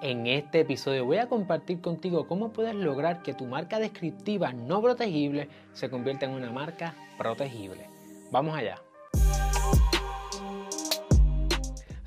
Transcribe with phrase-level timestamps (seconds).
[0.00, 4.80] En este episodio voy a compartir contigo cómo puedes lograr que tu marca descriptiva no
[4.80, 7.90] protegible se convierta en una marca protegible.
[8.30, 8.80] Vamos allá.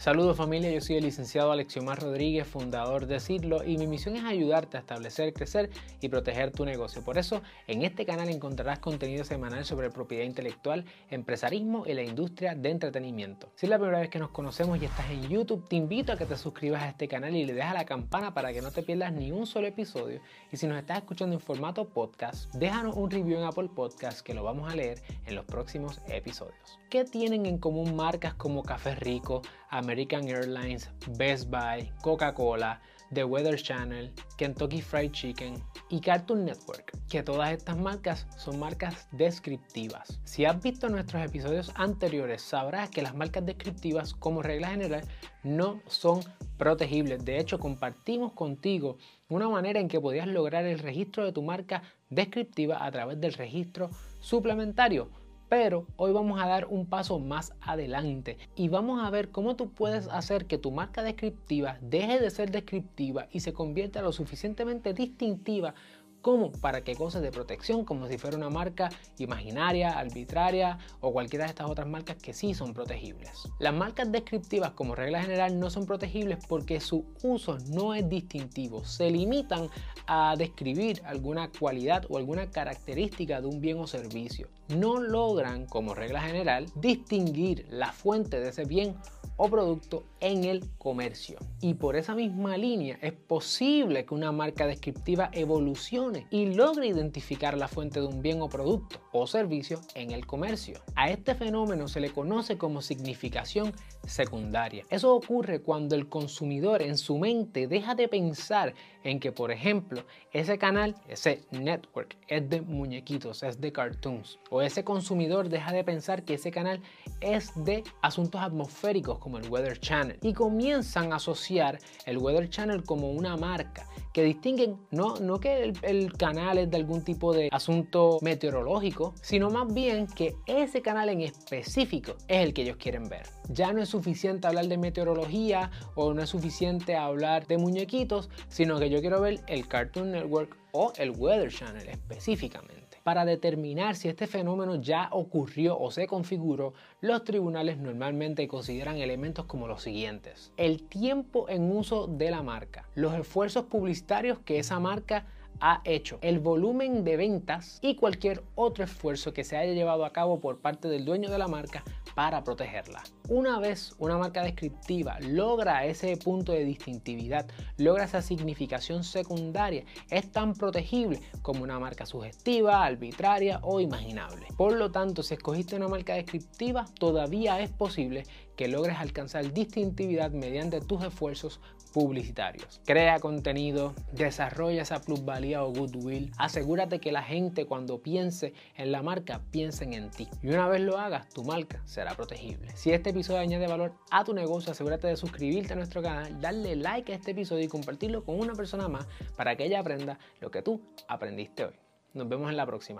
[0.01, 4.23] Saludos familia, yo soy el licenciado Alexiomar Rodríguez, fundador de Cirlo y mi misión es
[4.23, 5.69] ayudarte a establecer, crecer
[6.01, 7.03] y proteger tu negocio.
[7.03, 12.55] Por eso en este canal encontrarás contenido semanal sobre propiedad intelectual, empresarismo y la industria
[12.55, 13.51] de entretenimiento.
[13.53, 16.17] Si es la primera vez que nos conocemos y estás en YouTube, te invito a
[16.17, 18.71] que te suscribas a este canal y le dejes a la campana para que no
[18.71, 20.19] te pierdas ni un solo episodio.
[20.51, 24.33] Y si nos estás escuchando en formato podcast, déjanos un review en Apple Podcast que
[24.33, 26.79] lo vamos a leer en los próximos episodios.
[26.89, 29.43] ¿Qué tienen en común marcas como Café Rico,
[29.91, 32.79] American Airlines, Best Buy, Coca-Cola,
[33.13, 39.09] The Weather Channel, Kentucky Fried Chicken y Cartoon Network, que todas estas marcas son marcas
[39.11, 40.21] descriptivas.
[40.23, 45.03] Si has visto nuestros episodios anteriores, sabrás que las marcas descriptivas, como regla general,
[45.43, 46.21] no son
[46.57, 47.25] protegibles.
[47.25, 48.97] De hecho, compartimos contigo
[49.27, 53.33] una manera en que podías lograr el registro de tu marca descriptiva a través del
[53.33, 53.89] registro
[54.21, 55.09] suplementario
[55.51, 59.69] pero hoy vamos a dar un paso más adelante y vamos a ver cómo tú
[59.69, 64.93] puedes hacer que tu marca descriptiva deje de ser descriptiva y se convierta lo suficientemente
[64.93, 65.73] distintiva
[66.21, 71.45] como para que cosas de protección, como si fuera una marca imaginaria, arbitraria o cualquiera
[71.45, 73.49] de estas otras marcas que sí son protegibles.
[73.59, 78.85] Las marcas descriptivas como regla general no son protegibles porque su uso no es distintivo,
[78.85, 79.69] se limitan
[80.07, 84.49] a describir alguna cualidad o alguna característica de un bien o servicio.
[84.69, 88.95] No logran, como regla general, distinguir la fuente de ese bien
[89.43, 91.39] o producto en el comercio.
[91.61, 97.57] Y por esa misma línea es posible que una marca descriptiva evolucione y logre identificar
[97.57, 100.79] la fuente de un bien o producto o servicio en el comercio.
[100.95, 103.73] A este fenómeno se le conoce como significación
[104.05, 104.85] secundaria.
[104.91, 110.03] Eso ocurre cuando el consumidor en su mente deja de pensar en que, por ejemplo,
[110.31, 115.83] ese canal, ese network es de muñequitos, es de cartoons, o ese consumidor deja de
[115.83, 116.81] pensar que ese canal
[117.19, 123.11] es de asuntos atmosféricos el Weather Channel y comienzan a asociar el Weather Channel como
[123.11, 127.49] una marca que distinguen no, no que el, el, canal es de algún tipo de
[127.51, 133.07] asunto meteorológico, sino más bien que ese canal en específico es el que ellos quieren
[133.07, 133.23] ver.
[133.49, 138.79] Ya no es suficiente hablar de meteorología o no es suficiente hablar de muñequitos, sino
[138.79, 142.80] que yo quiero ver el Cartoon Network o el Weather Channel específicamente.
[143.03, 149.45] Para determinar si este fenómeno ya ocurrió o se configuró, los tribunales normalmente consideran elementos
[149.45, 150.51] como los siguientes.
[150.57, 155.25] El tiempo en uso de la marca, los esfuerzos publicitarios que esa marca
[155.61, 160.11] ha hecho, el volumen de ventas y cualquier otro esfuerzo que se haya llevado a
[160.11, 161.83] cabo por parte del dueño de la marca
[162.15, 163.03] para protegerla.
[163.29, 170.31] Una vez una marca descriptiva logra ese punto de distintividad, logra esa significación secundaria, es
[170.31, 174.47] tan protegible como una marca sugestiva, arbitraria o imaginable.
[174.57, 178.23] Por lo tanto, si escogiste una marca descriptiva, todavía es posible
[178.55, 181.61] que logres alcanzar distintividad mediante tus esfuerzos
[181.93, 182.81] publicitarios.
[182.85, 189.01] Crea contenido, desarrolla esa plusvalía o goodwill, asegúrate que la gente cuando piense en la
[189.01, 190.27] marca piensen en ti.
[190.41, 192.69] Y una vez lo hagas, tu marca será protegible.
[192.75, 196.75] Si este episodio añade valor a tu negocio, asegúrate de suscribirte a nuestro canal, darle
[196.75, 200.51] like a este episodio y compartirlo con una persona más para que ella aprenda lo
[200.51, 201.73] que tú aprendiste hoy.
[202.13, 202.99] Nos vemos en la próxima.